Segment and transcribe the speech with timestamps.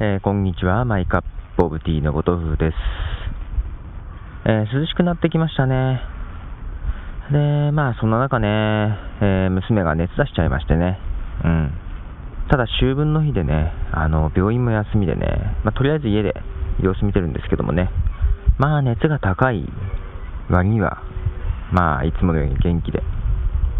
[0.00, 1.22] えー、こんにちは、マイカッ
[1.56, 2.74] プオブティーのごとふです。
[4.46, 6.00] えー、涼しくなってきましたね。
[7.32, 8.46] で、まあ、そんな中ね、
[9.20, 11.00] えー、娘が熱出しちゃいましてね。
[11.42, 11.72] うん。
[12.48, 15.26] ただ、秋分の日でね、あの、病院も休みでね、
[15.64, 16.32] まあ、とりあえず家で
[16.80, 17.90] 様子見てるんですけどもね。
[18.56, 19.66] まあ、熱が高い
[20.48, 21.02] 割には、
[21.72, 23.02] まあ、いつものように元気で、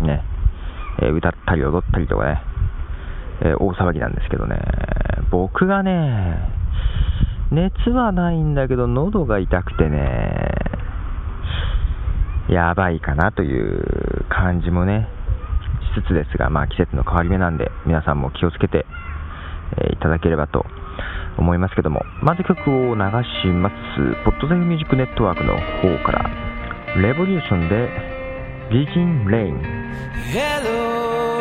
[0.03, 0.25] ね、
[1.01, 2.43] え歌ったり踊ったりとかね、
[3.43, 4.59] え大騒ぎなんですけどね。
[5.31, 6.39] 僕がね、
[7.51, 10.55] 熱はないんだけど、喉が痛くてね、
[12.49, 15.09] やばいかなという感じもね、
[15.95, 18.87] しつつですが、まあ季節の変わり目なんで、皆さんも気をつけて、
[19.79, 20.65] えー、いただければと
[21.39, 23.01] 思いますけども、まず曲を流
[23.43, 23.75] します。
[24.25, 26.31] ポッドゼフミュージックネットワークの方から、
[27.01, 27.89] レボリューションで、
[28.71, 31.38] ビジン・レイン。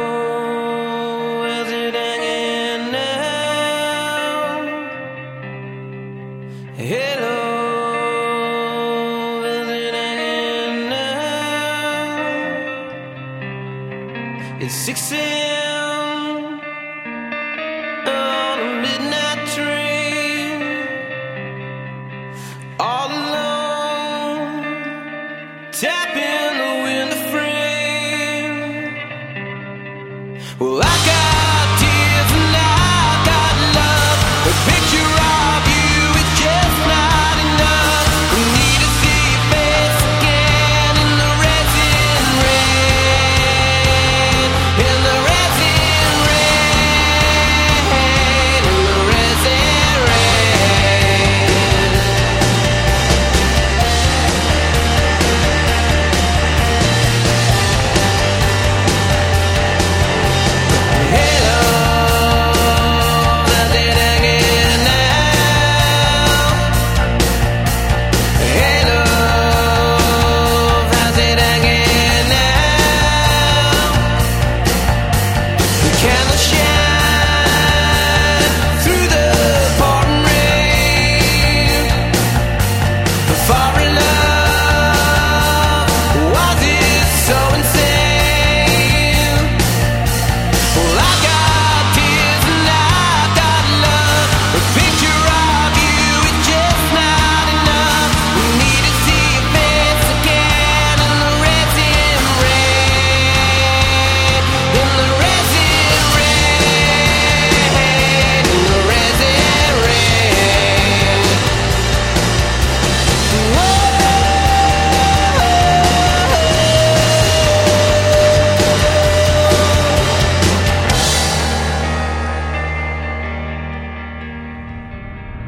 [30.81, 31.47] 赤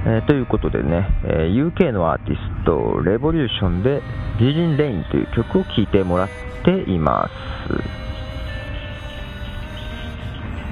[0.04, 0.22] frame.
[0.22, 0.70] Well,
[1.24, 4.02] I UK のアーティスト、レボリューションで、
[4.40, 6.30] ビジン・レインという曲を聴いてもらっ
[6.64, 7.32] ています。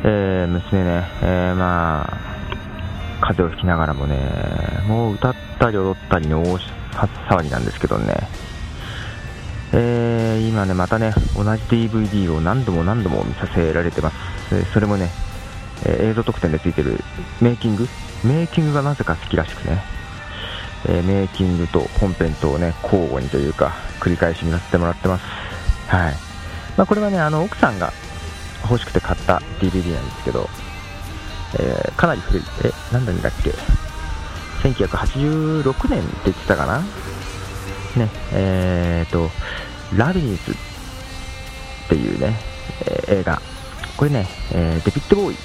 [0.03, 2.17] えー、娘ね、えー、まあ、
[3.19, 4.17] 風邪をひきながらもね、
[4.87, 8.15] もう歌ったり踊ったりの大騒ぎなんですけどね、
[9.73, 14.71] えー、今ね、またね、同じ DVD を何度も何度も見させられてます。
[14.71, 15.09] それもね、
[15.85, 16.99] え映像特典でついてる
[17.41, 17.87] メイキング
[18.23, 19.83] メイキングがなぜか好きらしくね、
[20.87, 25.25] えー、メイキングと本編とをね交互にというか繰り返し見させてもらってます、
[25.87, 26.13] はい。
[26.77, 27.91] まあ、これはねあの奥さんが
[28.63, 30.49] 欲しくて買った DVD なんですけど、
[31.59, 32.43] えー、かなり古い。
[32.65, 33.51] え何年だっけ
[34.67, 36.79] ？1986年って言ってたかな？
[37.95, 39.29] ねえーと
[39.95, 40.55] ラビリンスっ
[41.87, 42.35] ていうね、
[42.81, 43.41] えー、映画。
[43.95, 45.37] これね、えー、デビッド・ボーイ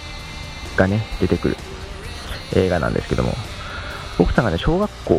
[0.76, 1.56] がね出てくる。
[2.54, 3.32] 映画なんですけども
[4.18, 5.14] 奥さんがね、小学校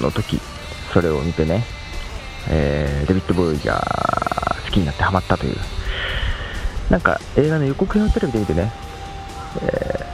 [0.00, 0.38] の時、
[0.92, 1.64] それを見てね、
[2.48, 3.82] えー、デビッド・ボーイが
[4.66, 5.56] 好きになってハマったという、
[6.90, 8.72] なんか映画の予告編をテレビで見てね、
[9.62, 10.06] え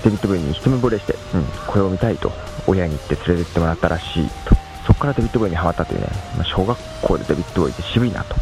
[0.00, 2.30] ー、デビッド・ボーイに一目惚れして、うん、これを見たいと、
[2.66, 4.54] 親に言って連れてってもらったらしいと、
[4.86, 6.06] そこからデビッド・ボーイにハマったというね、
[6.38, 8.36] ま、小学校でデビッド・ボーイって渋いなと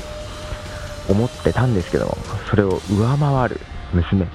[1.09, 2.19] 思ってたんですけども、
[2.51, 3.61] それを上回る
[3.95, 4.27] 娘、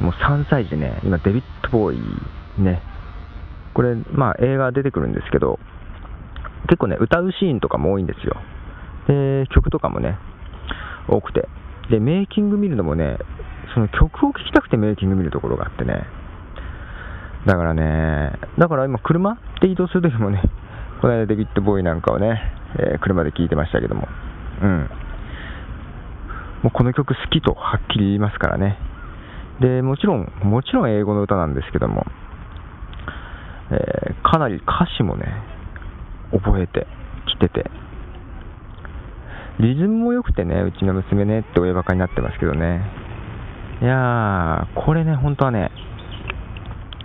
[0.00, 2.82] もう3歳児ね、今デビッボーイね、
[3.74, 5.58] これ、まあ、映画出てくるんですけど、
[6.68, 8.36] 結構ね、歌うシーンとかも多いんですよ。
[9.08, 10.18] で、曲とかもね、
[11.08, 11.48] 多くて。
[11.90, 13.18] で、メイキング見るのもね、
[13.74, 16.06] その曲を聴きたくてメイキング見るところがあってね。
[17.46, 20.42] だからね、だから今、車で移動するときもね、
[21.00, 22.40] この間デビッド・ボーイなんかをね、
[22.78, 24.08] えー、車で聴いてましたけども、
[24.62, 24.90] うん。
[26.62, 28.78] もうこの曲好きとはっきり言いますからね。
[29.60, 32.04] で、もちろん、もちろん英語の歌なんですけども、
[33.70, 35.26] えー、かなり歌詞もね、
[36.32, 36.86] 覚えて
[37.26, 37.70] きてて、
[39.58, 42.82] リズムも良くてね、うちの娘ねって親バカになってますけどね。
[43.80, 45.70] いやー、これね、本当はね、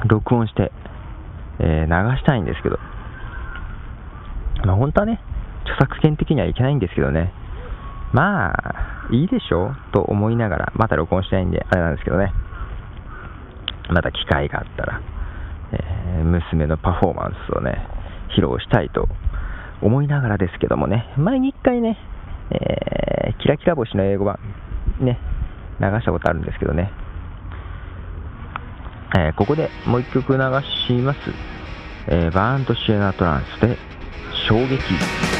[0.06, 0.71] 録音して、
[1.59, 2.77] えー、流したいんですけど、
[4.65, 5.21] まあ本当はね、
[5.63, 7.31] 著作権的にはいけないんですけどね、
[8.13, 9.75] まあ、いいでしょ？
[9.92, 12.34] と思いながら、また録音したいんで、あれなんですけどね、
[13.90, 15.02] また機会があったら、
[15.74, 17.86] えー、娘のパフォーマンスをね、
[18.38, 19.10] 披露したいと
[19.81, 21.98] 思いながらですけどもね、前に一回ね、
[22.52, 24.40] えー、キラキラ星の英語版、
[25.00, 25.19] ね、
[25.80, 26.92] 流したことあるんですけどね、
[29.18, 30.40] えー、ここでもう一曲流
[30.88, 31.19] します。
[32.08, 33.78] えー、バーンとシエナトランスで
[34.48, 35.31] 衝撃。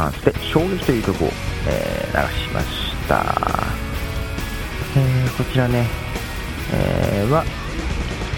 [0.00, 1.28] ランスで衝撃という曲を、
[1.68, 3.36] えー、流しました、
[4.96, 5.86] えー、こちらね、
[6.72, 7.44] えー、は、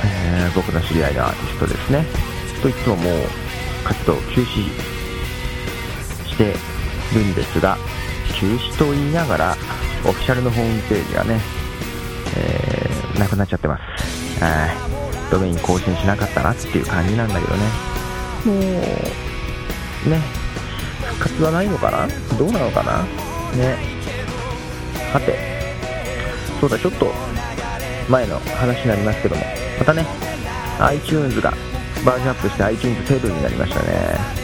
[0.04, 2.04] えー、僕の知り合いのアーティストですね。
[2.62, 3.14] といってももう
[3.84, 4.70] 活動休止
[6.28, 6.54] して
[7.14, 7.76] るんですが
[8.38, 9.56] 休止と言いながら
[10.04, 11.40] オフィシャルのホームページがね、
[12.36, 13.82] えー、なくなっちゃってます。
[15.30, 17.62] ドメイン更新しなかったなっていう感じなんだけどね。
[18.44, 18.52] も
[20.06, 20.10] う。
[20.10, 20.41] ね。
[20.41, 20.41] 復
[21.22, 22.08] 活はないのかな？
[22.36, 23.02] どうなのかな？
[23.56, 23.76] ね。
[25.12, 25.38] さて、
[26.60, 27.12] そうだ、ちょっと
[28.08, 29.42] 前の話になりますけども、
[29.78, 30.04] またね、
[30.80, 31.52] iTunes が
[32.04, 34.42] バージョンアップして iTunes7 になりましたね。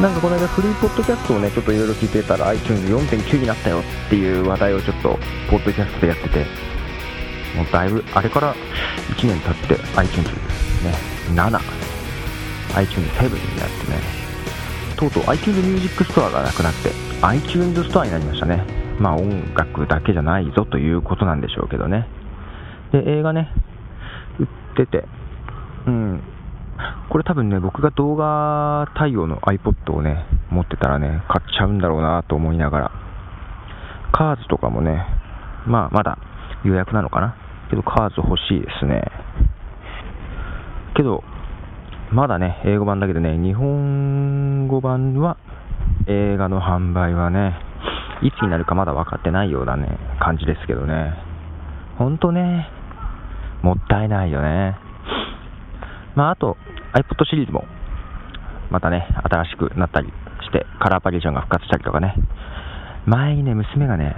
[0.00, 5.18] なんかこの間フリーポッドキャストをね、ちょっといろいろ聞いてたら iTunes4.9 になったよっていう話題をちょっと
[5.50, 6.46] ポッドキャストでやってて、
[7.56, 8.54] もうだいぶ、あれから
[9.16, 10.36] 1年経って iTunes ね、
[11.34, 11.60] 7、
[12.74, 14.23] iTunes7 になってね、
[14.96, 16.90] とうとう iTunes Music Store がなくなって
[17.22, 18.64] iTunes Store になりましたね。
[18.98, 22.06] まあ音楽だけじゃないぞということなんでしょうけどね。
[22.92, 23.50] で、映画ね、
[24.38, 24.46] 売っ
[24.76, 25.04] てて、
[25.86, 26.22] うん、
[27.08, 32.90] これ多分ね、僕が動画対応の iPod をね、持ってたらね、買っちゃうんだろうなと思いながら、
[34.12, 35.04] カーズとかもね、
[35.66, 36.18] まあまだ
[36.64, 37.36] 予約なのかな。
[37.70, 39.02] けどカーズ欲しいですね。
[40.94, 41.24] けど、
[42.14, 45.36] まだね、英語版だけどね、日本語版は、
[46.06, 47.58] 映画の販売はね、
[48.22, 51.12] いつになるかまだ分かってないようなね、感じですけどね。
[51.98, 52.68] ほんとね、
[53.62, 54.78] もったいないよね。
[56.14, 56.56] まあ、あと、
[56.92, 57.64] iPod シリーズも、
[58.70, 60.06] またね、新しくなったり
[60.42, 62.14] して、カラーバリエーションが復活したりとかね。
[63.06, 64.14] 前にね、娘がね、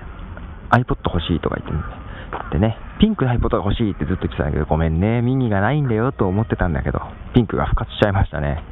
[0.68, 2.05] iPod 欲しいとか言って、ね、
[2.50, 7.00] でね、ピンクの iPod が欲しいってずっと言ってたんだけど、ごめんね、ミニがないんだよと思ってたんだけど、
[7.34, 8.62] ピンクが復活しちゃいましたね。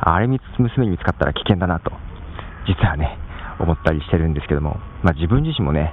[0.00, 0.40] あれ娘
[0.84, 1.90] に見つかったら危険だなと、
[2.66, 3.18] 実はね、
[3.58, 5.92] 思ったりしてるんですけども、まあ、自分自身もね、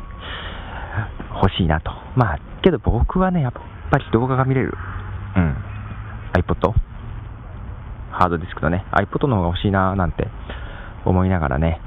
[1.42, 1.92] 欲しいなと。
[2.16, 3.54] まあ、けど僕はね、やっ
[3.90, 4.74] ぱり動画が見れる。
[5.36, 5.56] うん。
[6.34, 6.74] iPod?
[8.12, 10.28] ハードディスクとね、iPod の方が欲しいななんて
[11.06, 11.80] 思いながらね、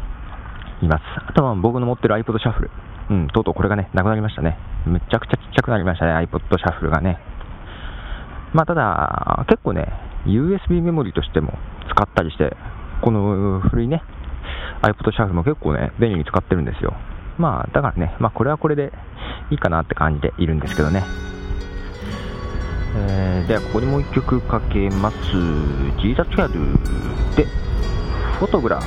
[0.82, 1.02] います。
[1.26, 2.70] あとは僕の持ってる iPod シャッフル。
[3.10, 4.58] うん、とうとうこれがね、なくなりましたね。
[4.86, 7.18] めちゃくちゃちっちゃくなりましたね、iPod シャッフルがね。
[8.52, 9.92] まあ、ただ、結構ね、
[10.26, 11.52] USB メモリとしても
[11.90, 12.56] 使ったりして、
[13.02, 14.02] この古いね、
[14.82, 16.94] iPod シャッフルも結構ね、便利に使ってるんですよ。
[17.38, 18.92] まあ、だからね、まあ、これはこれで
[19.50, 21.02] いいかなって感じでいるんですけどね。
[22.96, 25.16] えー、では、ここにもう一曲かけます。
[26.00, 26.52] ジーザツガル
[27.36, 27.44] で、
[28.38, 28.84] フォトグラフ。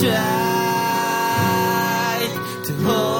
[0.00, 0.14] tried
[2.62, 3.17] to hold.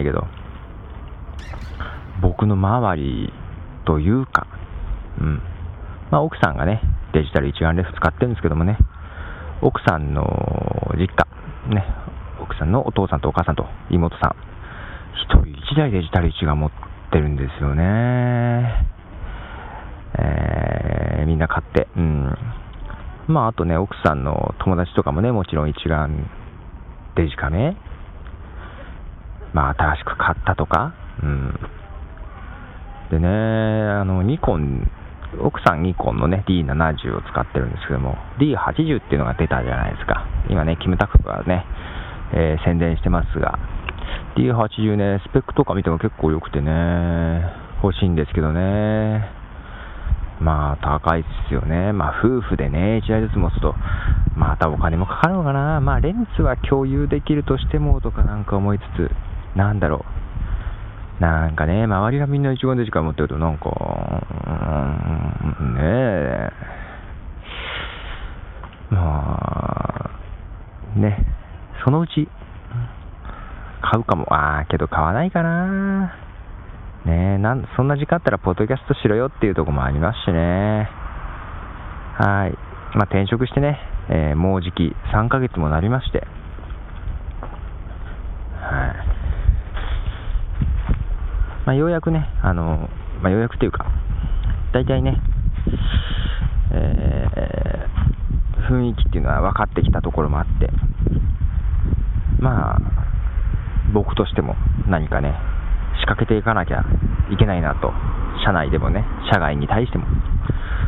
[0.00, 0.26] ないけど、
[2.20, 3.32] 僕の周り
[3.84, 4.46] というか、
[5.20, 5.42] うん。
[6.10, 6.80] まあ奥さんがね、
[7.12, 8.78] デジタル一眼レフ使ってるんですけどもね、
[9.62, 10.24] 奥さんの
[10.96, 11.26] 実家、
[11.68, 11.84] ね、
[12.42, 13.66] 奥さんのお父さんとお母さんと。
[13.90, 14.36] 妹さん、
[15.14, 16.70] 一人一台デジタル一眼持っ
[17.12, 18.86] てるんですよね。
[20.18, 22.36] えー、みんな買って、うん。
[23.28, 26.28] まあ、あとね、奥さんの友達とかもね、もちろん一眼
[27.16, 27.76] デジカメ、
[29.52, 31.54] まあ、新しく買ったとか、うん。
[33.10, 34.88] でね、あの、ニコン、
[35.40, 40.26] 奥さんニコンのね、D70 を使ってるんですけども、D80 っていうのが出たじゃないですか。
[40.48, 41.64] 今ね、キムタクがね、
[42.32, 43.58] えー宣伝してますが、
[44.36, 47.42] D80 ね、スペックとか見ても結構良くてね、
[47.82, 49.40] 欲しいんですけどね。
[50.40, 51.92] まあ、高いですよね。
[51.92, 53.74] まあ、夫婦でね、1台ずつ持つと、
[54.36, 55.80] またお金もかかるのかな。
[55.80, 59.10] まあ、レンズは共有できるとしても、とかなんか思いつつ、
[59.56, 60.04] なんだろ
[61.18, 61.22] う。
[61.22, 63.70] なんかね、周りがみんな一眼デジカメ持ってると、なんか、
[65.60, 66.50] うん、ねえ。
[68.90, 70.10] ま
[70.96, 71.26] あ、ね、
[71.84, 72.28] そのうち、
[73.82, 74.32] 買うかも。
[74.32, 76.14] ああ、けど買わないかな。
[77.04, 80.88] ねえ、なん、そんな時間あったら、ポッドキャストしろよっていうとこもありますしね。
[82.18, 82.52] はい。
[82.96, 83.78] まあ、転職してね、
[84.08, 86.26] えー、もうじき3ヶ月もなりまして、
[88.60, 89.10] はい。
[91.70, 92.88] まあ、ようやくね、あの、
[93.22, 93.86] まあ、ようやくというか、
[94.74, 95.22] 大体ね、
[96.72, 100.68] えー、雰囲気っていうのは分かってきたところもあって、
[102.40, 102.78] まあ、
[103.94, 104.56] 僕としても
[104.88, 105.32] 何かね、
[106.00, 106.82] 仕掛けていかなきゃ
[107.30, 107.92] いけないなと、
[108.44, 110.06] 社内でもね、社外に対しても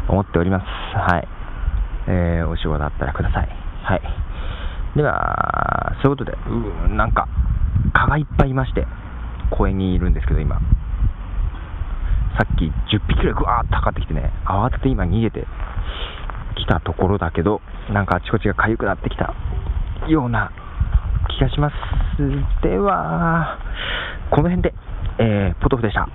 [0.09, 0.65] 思っております。
[0.99, 1.29] はい。
[2.09, 3.49] えー、お仕事あったらください。
[3.85, 4.03] はい。
[4.97, 7.29] では、そういうことで、うなんか、
[7.93, 8.85] 蚊がいっぱいいまして、
[9.57, 10.61] 公園にいるんですけど、今。
[12.37, 12.71] さっき10
[13.09, 15.47] 匹くらいぐわーっとかってきてね、慌てて今逃げて
[16.57, 17.61] きたところだけど、
[17.93, 19.35] なんかあちこちが痒くなってきた
[20.09, 20.51] ような
[21.29, 21.75] 気がします。
[22.63, 23.59] では、
[24.31, 24.75] この辺で、
[25.19, 26.09] えー、ポトフでした。